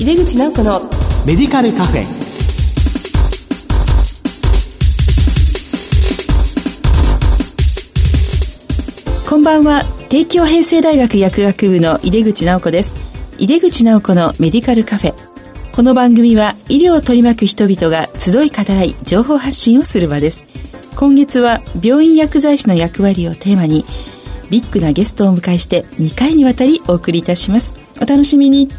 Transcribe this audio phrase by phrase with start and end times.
[0.00, 0.80] 井出口直子の
[1.26, 2.04] メディカルカフェ。
[9.28, 9.84] こんばんは。
[10.08, 12.94] 帝京平成大学薬学部の井出口直子です。
[13.38, 15.14] 井出口直子のメディカルカフェ。
[15.76, 20.46] この番組は医療を取り巻く人々が集い語らい情報発信をする場です。
[20.96, 23.84] 今月は病院薬剤師の役割をテーマに
[24.50, 27.74] ビッグなゲストをお迎えして2回にわたりお送りいたします。
[28.00, 28.70] お楽しみに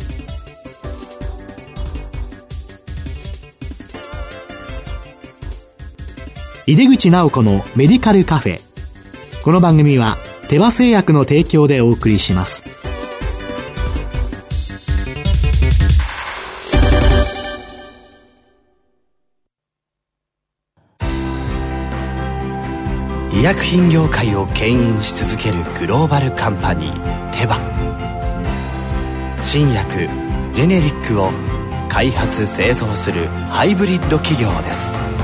[6.72, 8.62] 井出口直子のメディカルカフェ。
[9.44, 10.18] この番組は
[10.48, 12.64] 手羽製薬の提供でお送りします。
[23.34, 27.60] 医薬品業界を牽引し続けるグローバルカンパニーテバ。
[29.42, 30.08] 新薬
[30.54, 31.32] ジェネリックを
[31.90, 35.21] 開発製造するハイブリッド企業です。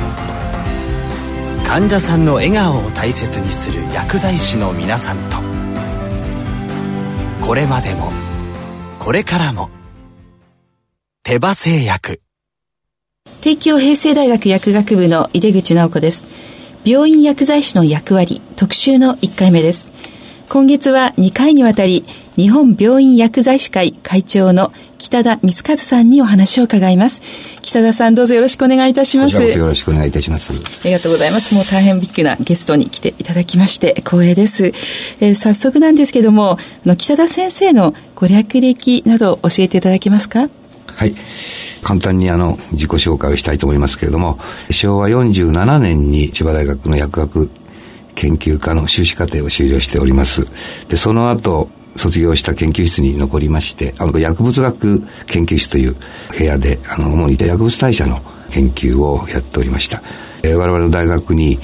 [1.67, 5.35] 患者さんの笑顔を大切にする薬剤師の皆さんと。
[7.45, 8.09] これまでも
[8.97, 9.69] これからも
[11.23, 12.21] 手羽製薬。
[13.41, 16.23] 帝京平成大学薬学部の井出口直子です。
[16.85, 19.91] 病院薬剤師の役割特集の1回目です。
[20.47, 22.05] 今月は2回にわたり
[22.37, 27.21] 日本病院薬剤師会会長の北田光和さんにお話を伺います。
[27.63, 29.41] 北田さんどうぞよろしくお願いいたします。
[29.41, 30.53] よろしくお願いいたします。
[30.53, 31.55] ありがとうございます。
[31.55, 34.67] もう大変ビッグなゲストに来ていただきまして光栄です。
[35.19, 40.47] えー、早速なんですけども、の北田先生のご略歴など教えていただけますか？
[40.85, 41.15] はい。
[41.81, 44.37] 簡単にあの、自己紹介をしたいと思いますけれども、
[44.69, 47.49] 昭和47年に千葉大学の薬学
[48.13, 50.47] 研究科の修士課程を修了しております。
[50.87, 55.95] で、その後、卒業した研究室に残りまして、あの、薬物学研究室という
[56.37, 60.01] 部屋で、あの、主に薬物代謝の研究をやっておりました。
[60.43, 61.59] えー、我々の大学に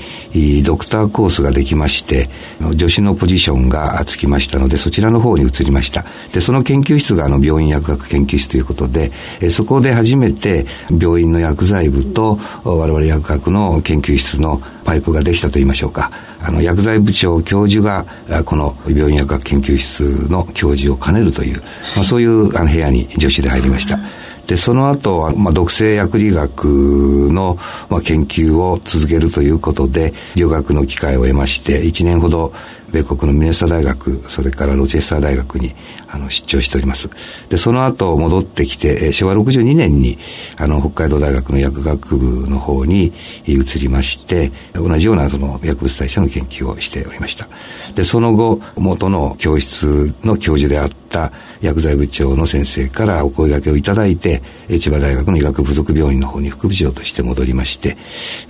[0.66, 2.30] ドクターコースができまして、
[2.78, 6.06] 助手のポジションがつきましたので、そちらの方に移りました。
[6.31, 9.12] で、その研究室があの病院薬学研究室ということで、
[9.42, 10.66] えー、そこで初めて
[11.00, 16.12] 病院の薬剤部と我々薬学の研究室のパイプができたと言いましょうか。
[16.42, 18.06] あの、薬剤部長教授が、
[18.44, 21.62] この病院薬学研究室の教授を兼ねるという、
[21.96, 24.00] まあ、そういうあの部屋に助手で入りました。
[24.48, 27.58] で、その後は、まあ、毒性薬理学の、
[27.90, 32.53] まあ、研究を続けるということで、留学の機会を得まして、1年ほど
[32.94, 35.74] 米国のミネソタ大学、それからロチェスター大学に
[36.08, 37.09] あの出張しております。
[37.50, 40.20] で、その後戻ってきて、昭和62年に
[40.59, 43.12] あの北海道大学の薬学部の方に
[43.48, 47.50] 移りまして、同じようなその薬物代謝の研究をしておりました。
[47.96, 54.44] で、その後、元の教室の教授であった薬剤部長の先生からお声掛けをいただいて、
[54.80, 57.98] 千葉大学の医学部属病院の方に副部長として戻りまして、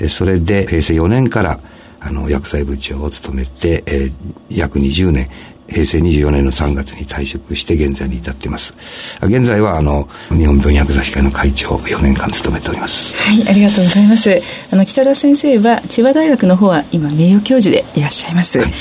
[0.09, 1.59] それで平成4年から
[2.03, 4.13] あの、薬剤部長を務めて、えー、
[4.49, 5.29] 約20年、
[5.67, 8.73] 平成24年の3月に退職して現在に至っています。
[9.21, 13.15] 現在はあの日本病院薬剤師会の会長を4年間務めております。
[13.17, 14.41] はい、ありがとうございます。
[14.71, 18.59] あの北田先生は千葉大学の方は今名誉教授でいらっしゃいます。
[18.59, 18.71] はい、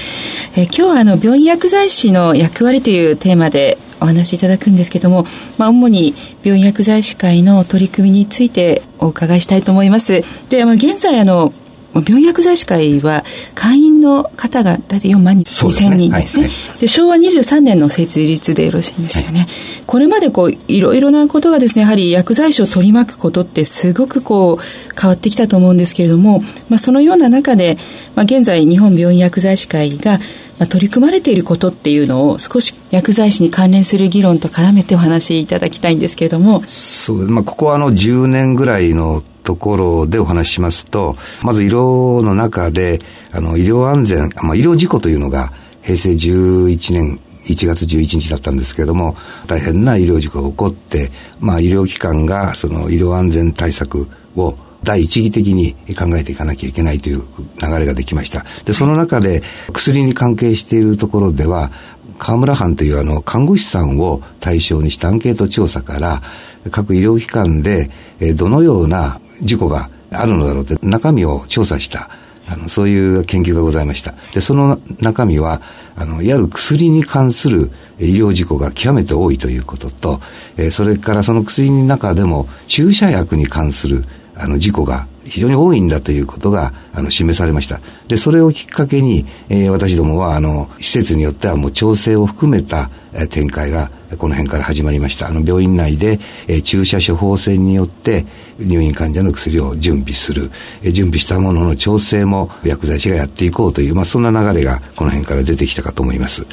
[0.56, 5.26] え今日はあの病院薬剤師の役割というテーマでお話しいただくんですけども、
[5.58, 10.22] まあ、主に病院薬剤師会の取り組みについてお伺いしたいと思います。
[10.50, 11.54] で、まあ、現在あの
[12.00, 16.44] 病院薬剤師会は会員の方が大体4万2000人ですね。
[16.44, 19.40] で、ねはい、昭和23年の設立でよろしいんですよね。
[19.40, 19.48] はい、
[19.86, 27.76] これまでこう、いろいろなことがですね、やはり薬剤師を取り巻くことってすごくこう、変わってきたと思うんですけれども、まあ、そのような中で、
[28.14, 30.18] まあ、現在日本病院薬剤師会が
[30.58, 36.62] まあ、取り組まれていることっていうのを少し薬剤師に関連する議論と絡めてお話しいただきたいんですけれども。
[36.66, 43.00] そう、まあ、ここはあの10年ぐらいのところでお話ししますと、まず医療の中で、
[43.32, 49.16] あの、医療安全、まあ、医療事故というのが、平成11年1月11日だったんですけれども、
[49.46, 51.10] 大変な医療事故が起こって、
[51.40, 57.22] まあ、医療機関がその医療安全対策を第一義的に考えていかなきゃいけないという
[57.60, 58.44] 流れができました。
[58.64, 59.42] で、その中で
[59.72, 61.72] 薬に関係しているところでは、
[62.18, 66.22] 河村藩というあの看護師さんを対象にしたアンケート調査から
[66.70, 67.90] 各医療機関で
[68.36, 72.10] どのような事故があるのだろうって中身を調査した
[72.46, 74.14] あの、そういう研究がございました。
[74.34, 75.62] で、その中身は、
[75.94, 80.20] あの、いわゆる薬に関する医療事故が極めて多いということと、
[80.56, 87.80] えー、それからその薬の中でも注射薬に関するあの事故が非常に多いんだということがあの示されました。
[88.08, 95.28] で、それをきっかけに、えー、私どもはあの施設によってはもう調整を含めた、えー、展開がこの辺から始まりました。
[95.28, 98.26] あの病院内で、えー、注射処方箋によって
[98.58, 100.50] 入院患者の薬を準備する、
[100.82, 106.46] えー、準備したものの調整も薬剤師がやっていこうという、まあ、そんな流れがこの辺から出てきたかと思います。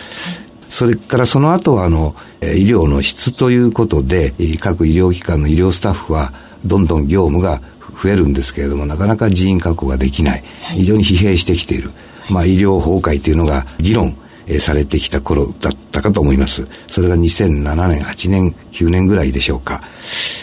[0.70, 6.32] それからその後はあの医療の質ということで各医療機関の医療スタッフは
[6.64, 7.62] どんどん業務が
[8.02, 10.44] 増えるんですけれどもなかなか人員確保ができない。
[10.76, 11.92] 非常に疲弊してきている、
[12.30, 14.16] まあ、医療崩壊というのが議論
[14.60, 16.68] されてきた頃だったかと思います。
[16.88, 19.84] それが2007年、8年、9年ぐらいでしょうか。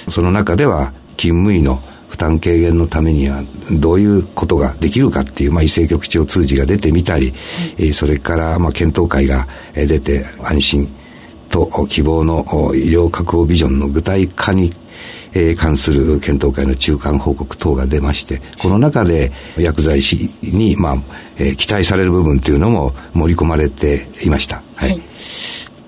[0.09, 3.43] その中では、勤務医の負担軽減のためには
[3.73, 7.33] どういうことができるかっていう、まあ、医政局長通知が出てみたり、
[7.79, 10.95] はい、それから、まあ、検討会が出て安心
[11.49, 12.45] と希望の
[12.75, 14.73] 医療確保ビジョンの具体化に
[15.33, 20.97] えー、関する検討会の中間報告等が出まして、この中で薬剤師に、まあ、
[21.39, 24.63] えー、期待される部分っていうのも盛り込まれていました。
[24.77, 25.03] はい、はい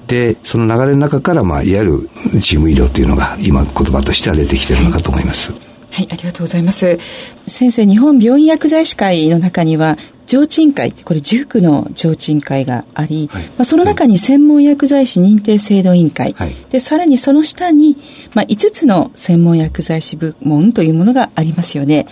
[0.09, 5.53] で、その流れの中から、まあ、いわゆるチーム医療というのが今言葉としては出てきているのかと思います。
[5.53, 6.99] はい、ありがとうございます。
[7.47, 17.97] 先生、日本病院薬剤師会の中には、上鎮会これ19の上鎮会があり、はい、まあ、その中に専門薬剤師認定制度委員会、はい、でさらにその下に、
[18.35, 22.07] まあ、5つの専門薬剤師部門というものがありますよね、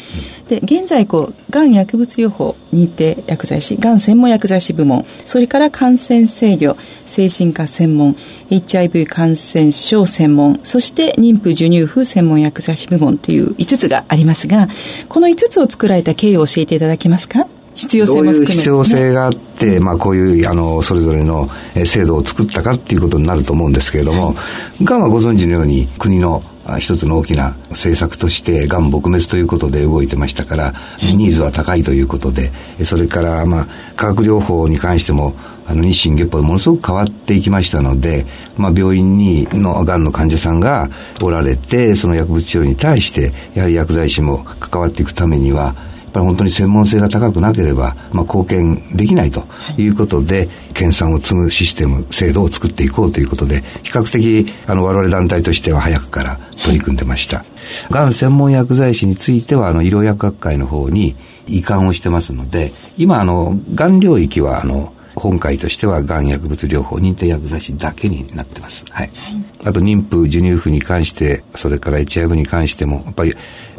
[0.49, 8.17] で現在こうがん薬物療法認定薬剤師がん専門薬剤師部門それから感染制御精神科専門
[8.49, 14.69] HIV 感染症専門そして妊婦授乳婦専門薬剤師部門という5つがありますが
[15.11, 17.47] この5つを作られた経緯を教えていただけますか
[17.77, 21.49] 必要性も含め、ね、どういう必要性があって、まあ、こういうあのそれぞれの
[21.85, 24.35] 制度を作ったかっていうことになると思うんですけれども、
[24.83, 26.43] がんはご存知のように国の
[26.79, 32.51] 一つの大きな政策としてがん撲滅ということで動いてましたから、ニーズは高いということで
[32.85, 35.35] それからまあ化学療法に関しても
[35.69, 38.25] あの日進月歩でものすごく変わっていきましたので、
[38.57, 40.89] まあ、病院にのがんの患者さんが
[41.23, 45.75] おられてその薬物治療に対してやはり薬剤師も関わっていくためには
[46.17, 49.45] ぱり本当に専門性が高くなければ、まあ、貢献できないと
[49.77, 57.45] いうことで、研鑽を積むシステム、制度を作っていこうということで、比較的、あの、我々団体としては早くから取り組んでました。
[57.91, 61.17] がん専門薬剤師については、あの、医療薬学会の方に
[61.47, 68.85] 移管をしてますので、今、あの、がん領域は、あの、本会としては、がん薬物療法認定薬剤師だけになってます。
[68.91, 69.11] はい。
[69.15, 73.35] はい、あと、妊婦、授乳婦に関して、それから HIV に関しても、やっぱり、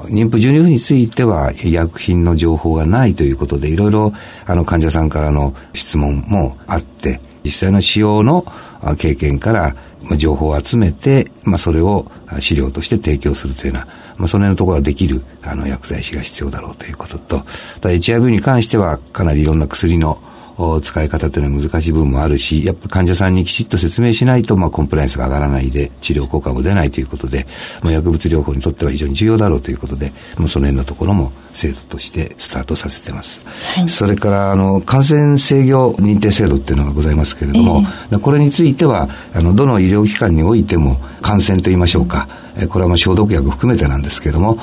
[0.05, 4.13] 妊婦授乳婦については医薬品の情報がないということで、いろいろ
[4.45, 8.45] あの患者さんからの質問もあって、実際の使用の
[8.97, 9.75] 経験から
[10.17, 13.85] 情報を集めて、まあ、それを資料として提供するというような、
[14.17, 17.39] まあ、その辺のところができるあの薬剤師が必要だろうということと、
[17.81, 20.21] ただ HIV に関してはかなりいろんな薬の
[20.81, 27.45] 使い方というのは難しい部分もあるし、やっぱ患者さんにきちっと説明しないと、まあ、コンプライアンスが上がらないで、治療効果も出ないということで、
[27.83, 33.41] まあ、薬物療法にとっては非常に重要だろうということで、もうその辺のところも制度としてスタートさせてます。
[33.75, 42.27] はい、それから、あの、感染制御認定制度っていうのがございますけれども、えー、これについては、あの、どの医療機関においても、感染と言いましょうか、
[42.59, 44.57] うん、これはまあ消毒薬含めてなんですけれども、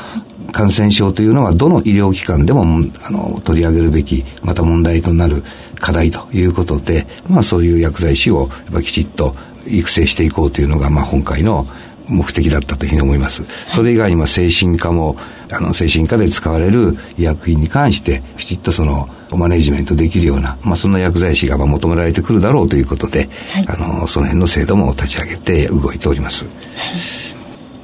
[0.53, 2.65] 感染症というのはどの医療機関でも
[3.03, 5.43] あの取り上げるべき、また問題となる
[5.81, 9.35] 課題ということで、まあそういう薬剤師をやっぱきちっと
[9.67, 11.67] 育成していこうというのが、まあ今回の
[12.09, 13.45] 目的だったというふうに思います。
[13.69, 15.17] それ以外にも精神科も、
[15.51, 26.45] あの、精神科で使われる医薬品に関して、きちっとその、マネジメントできるような、まあ、そんな薬剤師がまあ求められてくるだろうということで、はい、あの、その辺の制度も立ち上げて動いております。
[26.45, 27.34] はい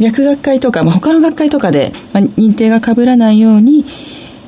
[0.00, 3.84] 薬学会とか、まあ、他の学会とかで、まあ、認定がかぶらないように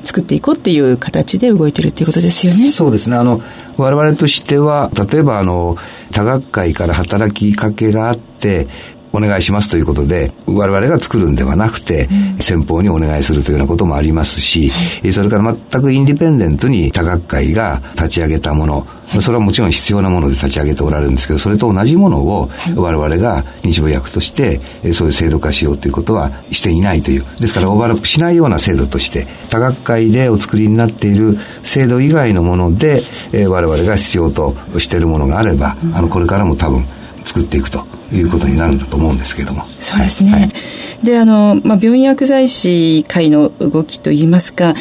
[0.03, 2.69] 作っていこうっていう形で動いてるっていうことですよね。
[2.71, 3.15] そうですね。
[3.15, 3.41] あの、
[3.77, 5.77] 我々としては、例えばあの、
[6.11, 8.67] 多学会から働きかけがあって、
[9.13, 24.59] お願いしますということで、我々が作るんではなくて、うん、先方にお願いするというようなこともありますし、はい、それから全くインディペンデントに多学会が立ち上げたもの、はい、それはもちろん必要なもので立ち上げておられるんですけど、それと同じものを我々が日母薬として、
[24.93, 27.23] そういう制度化しようということはしていないという。
[27.39, 33.03] ですからオーバーラップしないような制度として、多学会でお作りになっている制度以外のもので、
[33.47, 36.87] 我々が必要としているものがあれば、あの、これからも多分、
[37.23, 39.65] 作っていくということになるんだと思うんですけれども。
[39.79, 40.31] そうですね。
[40.31, 40.51] はい、
[41.03, 44.73] で、あの、まあ、病院薬剤師会の動きといいますか、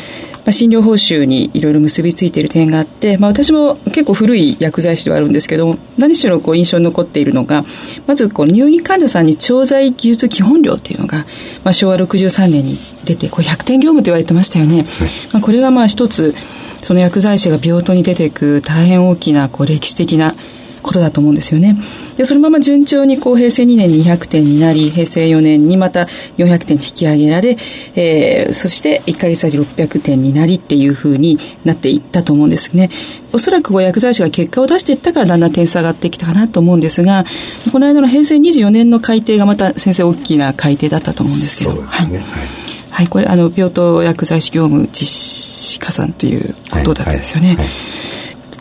[0.45, 7.65] まあ、診療報酬にいろいろ結びついている点があって、まあ、私も結構古い薬剤師ではあるんですけど何しろこう印象に残っているのが
[8.07, 11.19] まずこう入院患者さんに調剤技術基本料というのが、
[11.65, 14.85] まあ、昭和63年に出てこう100点業務と言われてましたよね。
[15.33, 16.35] まあ、これがまあ一つ
[16.83, 20.35] その薬剤師が病棟に出ていく大変大きなこう歴史的な
[20.83, 21.77] ことだと思うんですよね。
[22.17, 27.57] で、そのまま順調にこう平成2年に200点になり、平成4年にまた400点引き上げられ、
[27.95, 32.91] えー、そして1ヶ月先600点になりっていうふうになっていったと思うんですね。
[33.33, 37.25] おそらく薬剤師が結果を出していったからだんだん点数上がってきたかなと思うんですが、
[37.71, 41.71] この間の平成24年の改定がまた先生大きな改定だったと思うんですけど。
[41.71, 42.19] そうですね。
[42.19, 42.62] はい。
[42.91, 47.49] はい、これあの病棟薬剤師業務実施加算ということだったんですよね。
[47.49, 48.01] はいはい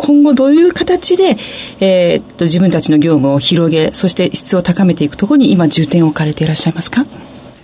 [0.01, 1.37] 今後どういう形で、
[1.79, 7.05] えー、っと自分たちの業務を広げ、そして質を高めていくところに今重点を置かれていらっしゃいますか？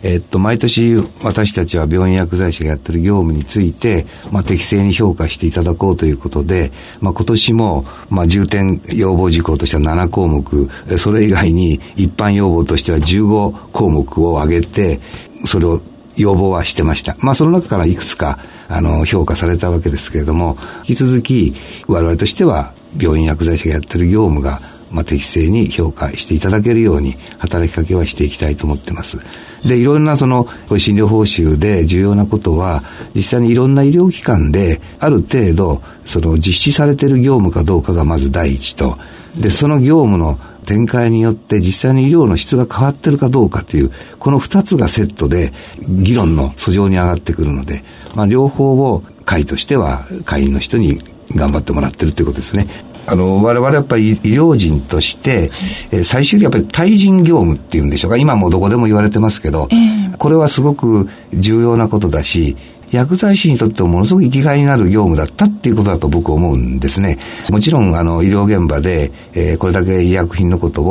[0.04, 15.00] えっと、毎年私たちは病院薬剤師がやってる業務について、まあ、適正に評価していただこうということで、まあ、今年も、まあ、重点要望事項としては7項目、それ以外に一般要望としては15項目を挙げて、
[15.46, 15.82] それを
[16.16, 17.18] 要望はしてました。
[17.20, 18.38] まあその中からいくつか、
[18.70, 21.54] あの、評価されたわけですけれども、引き続き
[21.88, 24.60] 我々としては病院薬剤師がやってる業務が
[24.92, 29.20] まあ、適正に評価していただけるように働きかけはしていきたいと思ってます。
[29.66, 30.48] で、いろんなその
[30.78, 32.84] 診療報酬で重要なことは、
[33.14, 38.98] 実際にいろんな医療機関である程度、その実施されている業務かどうかがまず第一と、
[39.38, 45.54] で、その業務の展開によって実際に医療の質が変わってるかどうかという、この二つがセットで
[45.88, 47.84] 議論の訴状に上がってくるので、
[48.16, 51.00] まあ、両方を会としては会員の人に
[51.36, 52.68] 頑張ってもらってるということですね。
[53.10, 55.50] あの、我々やっぱり医療人として、
[55.92, 58.18] え最終的にやっぱり対人業務っていうんでしょうか。
[58.18, 62.58] 今もどこでも言われてますけど、えー、これはすごく重要なことだし、
[62.92, 67.18] 薬剤師にとってもものすごく生きがいになる業務だったっていうことだと僕思うんですね。
[67.50, 70.84] もちろん、あの、医療現場で、えー、これだけ医薬品のこと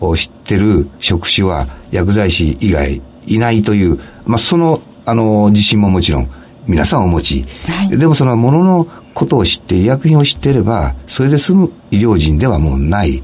[0.00, 6.30] を知ってる職種は薬剤師以外いないという、まあ、その、あの、自信ももちろん
[6.66, 7.44] 皆さんお持ち。
[7.70, 13.22] はい、でもそのもののことを知って医薬品を知っていれば、それで済む医療人ではもうない。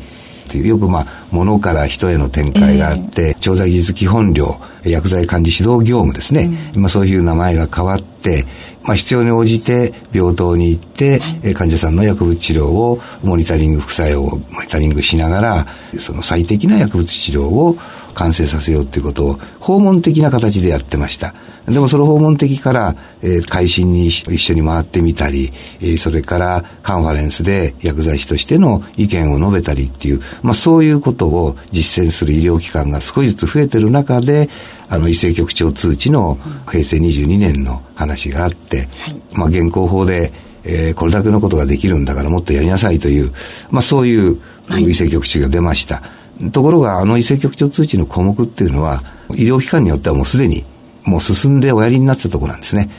[0.56, 6.50] いうよくまあ、物から人への展開があって、えー、調剤技術基本料、薬剤管理指導業務ですね。
[6.74, 8.46] うん、まあそういう名前が変わって、
[8.88, 15.66] まあ必要に応じて病棟に行って、はい、患者さんの薬物治療をモニタリング、副作用をモニタリングしながら、
[15.98, 17.76] その最適な薬物治療を
[18.14, 21.34] 完成させようっていうことを訪問的な形でやってました。
[21.66, 34.48] でもその訪問的から、えー、会心に一緒に回ってみたり、えー、それからカンファレンスで薬剤師としての意見を述べたりっていう、まあそういうことを実践する医療機関が少しずつ増えてる中で、
[34.88, 36.38] あの、医政局長通知の
[36.70, 40.32] 平成22年の話があって、はい、まあ現行法で、
[40.64, 43.32] えー、これだけのことができるんだからもっとやりなさいという、
[43.70, 44.40] まあそういう
[44.78, 45.96] 医政局長が出ました。
[45.96, 46.18] はい
[46.52, 50.64] ところが、あの医政局長通知の項目っていうのは、医療機関によってはもうすでに、
[51.04, 52.90] もう進んでおやりになってたところなんですね。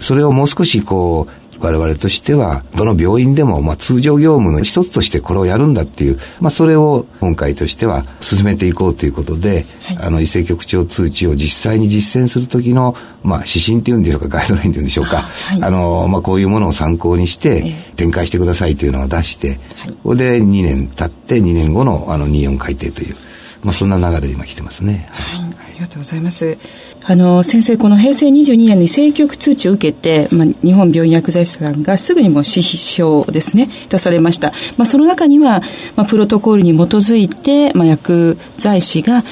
[0.00, 23.16] それをもう少しこう、我々としては、どの病院でも、まあ、通常業務の一つとしてこれをやるんだっていう、まあ、それを今回としては進めていこうということで、はい、あの、医政局長通知を実際に実践するときの、まあ、指針っていうんでしょうか、 ガイドラインっていうんでしょうか、はい、あの、まあ、こういうものを参考にして展開してくださいというのを出して、はい、これで2年経って2年後のあの24改定という、
[23.62, 25.08] まあ、そんな流れで今来てますね。
[25.10, 26.56] はい、ありがとうございます。
[27.02, 34.52] あの、先生、この平成22年に政局通知を受けて、まあ、日本病院薬剤師さんがすぐにも指標ですね、出されました。
[34.78, 35.62] まあ、その中には、
[35.96, 39.24] まあ、プロトコールに基づいて、まあ、薬剤師が、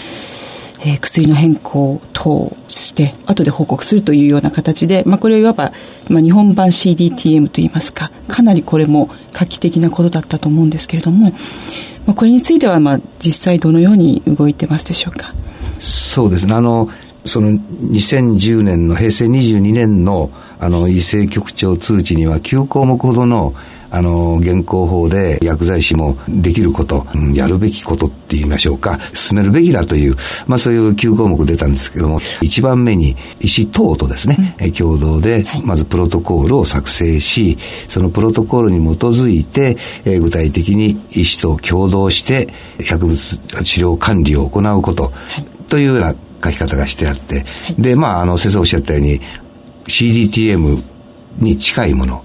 [0.81, 5.73] えー、薬の変更等して、後で報告するというような形で、まあ、これをいわば、
[6.09, 11.33] まあ、日本版 CDTM といいますか、かなりこれも画期的なことだったと思うんですけれども、
[12.09, 15.35] まあ、これについては、まあ、実際どのように動いてますでしょうか？
[15.79, 16.55] そうですね。
[16.55, 16.89] あの、
[17.27, 23.53] その2010年の平成22年のあの、異性局長通知には9項目ほどの
[23.91, 30.17] あの、現行法で薬剤師もできること、うん、やるべきことって言いましょうか、進めるべきだという、
[30.47, 45.13] まあそういう9項目出たんですけども、一番目に医師等とですね、うん、共同で、まずプロトコールを作成し、そのプロトコールに基づいて、えー、具体的に医師と共同して薬物治療管理を行うこと、
[45.69, 47.45] というような書き方がしてあって、
[47.79, 49.21] で、まあ、あの、先生おっしゃったように、
[49.87, 50.83] CDTM
[51.39, 52.25] に近いもの、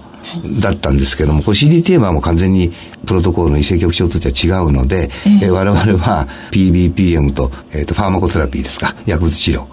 [0.60, 2.72] だったんですけども、これ CDTM はもう完全に
[3.06, 5.10] プロトコールの異性局長としては違うので、
[5.42, 9.66] えー、我々は PBPM と,、えーと、ファーマコセラピーですか、薬物治療。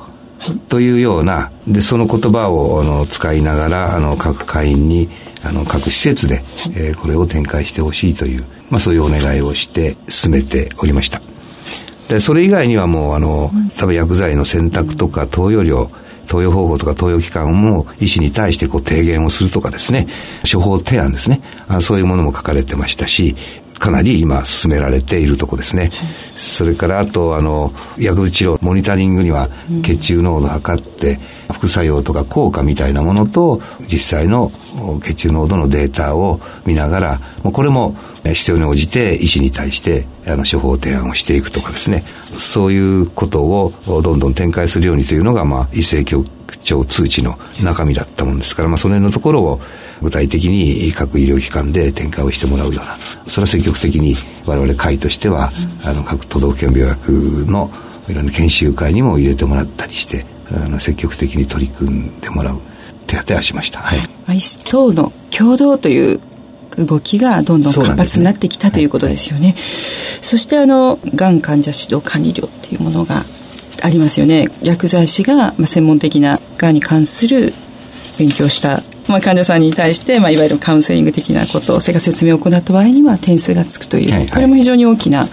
[0.70, 5.10] というような、で、その言葉をあの使いながら、あの、各会員に、
[5.44, 11.22] あの、各施設で、はい、えー、これを展開してほしいという、まあそういうお願いをして進めておりました。
[12.10, 15.92] で、それ以外にはもう、あの、多分薬剤の選択とか投与量、
[16.32, 20.08] 投与方法とか投与期間も医師に対してこう提言をするとかですね、
[20.50, 23.36] 処方提案ですね、あそういうものも書かれてましたし、
[23.78, 25.82] かなり今進められているとこですね。
[25.82, 25.92] はい、
[26.38, 29.50] それからあと、あの、薬物治療、モニタリングには
[29.84, 31.20] 血中濃度を測って、
[31.54, 34.52] 副作用とか効果みたいなものと、実際の
[35.04, 46.28] 血中濃度のデータを見ながら、もうこれも必要に応じて医師に対してあの処方提案をしていくとかですね、そういうことをどんどん展開するようにというのが、まあ、医政局
[46.60, 49.62] 長通知の中身だったもんですから、まあ、その辺のところを
[50.02, 54.16] 具体的に各医療機関で展開をしてもらうような、それは積極的に
[54.46, 55.52] 我々会としては、
[55.84, 57.72] あの各都道府県病薬の
[58.08, 62.60] いろんな研修会にも入れてもらったりして、あの積極的に取り組んでもらう
[63.08, 63.80] 手当てはしました。
[63.80, 64.38] はい。
[64.38, 66.20] 医師等の共同という
[66.78, 69.50] 動きがどんどん活発になってきた、ね、ということですよね。
[69.50, 69.58] はい、
[70.22, 73.26] そしてあの、がん患者指導管理料っていうものが
[73.82, 74.50] ありますよね。
[74.62, 77.54] 薬剤師が、まあ、専門的ながんに関する
[78.18, 85.28] 勉強したまあ、患者さんに対して、まあ、いわゆるカウンセリング的なことをそれから説明を行った場合には点数がつくという、はいはい、これも非常に大きな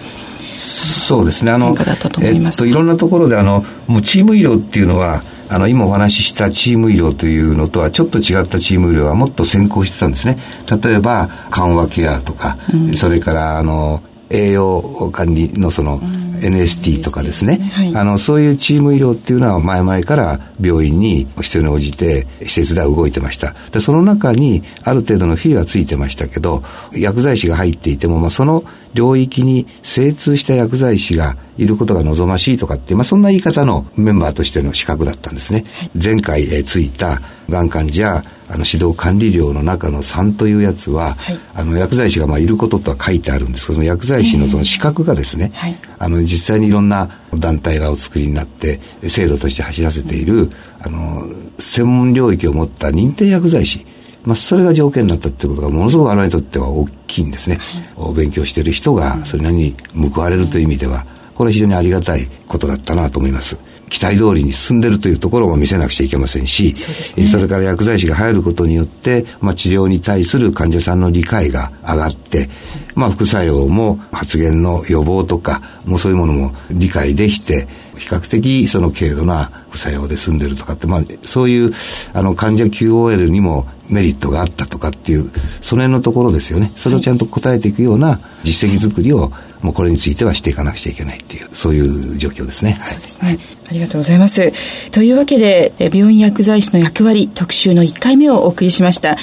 [0.59, 1.51] そうですね。
[1.51, 1.75] あの
[2.21, 10.37] えっと、いろんなところであのもうチーム医療っていうのはあの今お話ししたチーム医療というのとはちょっと違ったチーム医療はもっと先行してたんですね。
[10.83, 23.53] 例えば緩和ケアとか、うん、それからあの栄養管理のその、うん NST とかですね、はい、あのそういうチーム医療っていうのは前々から病院に必要に応じて施設では動いてました。
[23.71, 35.65] でその中にある程度のフィーはついてましたけど薬剤師が入っていても、まあ、その領域に精通した薬剤師がいることが望ましいとかって、まあ、そんな言い方のメンバーとしての資格だったんですね。
[35.77, 50.49] はい、前回、えー、ついたがん患者あの指導管理料の中の3というやつは、はい、あの薬剤師がまあいることとは書いてあるんですけど薬剤師のその資格がですね、はい、あの実際にいろんな団体がお作りになって制度として走らせている、うん、
[50.81, 51.23] あの
[51.59, 53.85] 専門領域を持った認定薬剤師。
[54.25, 57.57] まあ、それが条件になったってことがものすごく我々にとっては大きいんですね。
[57.97, 59.75] はい、勉強している人がそれなりに
[60.13, 61.05] 報われるという意味では、
[61.39, 63.57] これは非常にありがたいことだったなと思います。
[63.87, 72.49] 期待通りに進んでるというところも見せなくちゃいけませんし、そ,、ね、それから薬剤師が入ることによって、まあ、治療に対する患者さんの理解が上がって、
[72.93, 81.71] まあ、副作用も発現の予防とか、もうそういうものも理解できて、比較的その軽度な副作用で済んでるとかって、まあ、そういう
[82.13, 85.31] あの患者 QOL にもメリットがあったとかっていう、
[85.61, 86.71] その辺のところですよね。
[86.75, 89.31] それをちゃんと答えていくような実績作りを、
[89.61, 92.77] もうこれについてはしていかなくちゃいけないっていう、そういう状況ですね。
[92.79, 93.39] そうですね。
[93.67, 94.53] ありがとうございます。
[94.91, 99.17] というわけで、病院薬剤師の役割特集の1回目をお送りしました。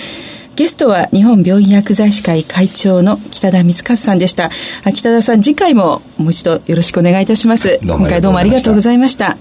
[0.57, 4.51] ゲストは日本病院薬剤師会会長の北田光和さんでした。
[4.85, 7.79] 北田さん、次回ももう一度よろしくお願いいたします。
[7.83, 9.37] 今回どうもありがとうございました。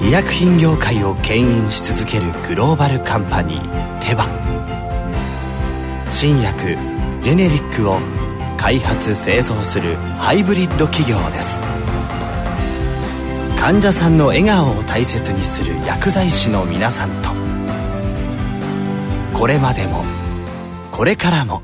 [0.00, 4.24] 医薬品業界を牽引し続けるグローバルカンパニーテバ
[6.08, 6.76] 新薬
[7.22, 7.98] ジェネリックを
[8.56, 11.66] 開発製造するハイブリッド企業です
[13.58, 17.45] 患者さんの笑顔を大切にする薬剤師の皆さんと
[19.36, 20.02] これまでも。
[20.90, 21.60] これからも。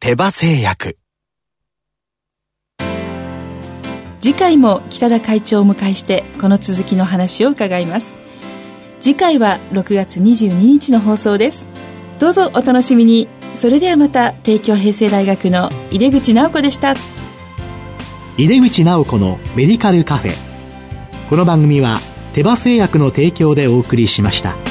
[0.00, 0.98] 手羽製薬。
[4.20, 8.14] 次回も北田会長を迎えしてこの続きの話を伺います。
[9.00, 11.66] 次回は6月22日の放送です。
[12.18, 13.26] どうぞお楽しみに。
[13.54, 16.92] それではまた帝京平成大学の井出口直子でした。
[18.36, 20.32] 井出口直子のメディカルカフェ。
[21.30, 21.96] この番組は
[22.34, 24.69] 手羽製薬の提供でお送りしました。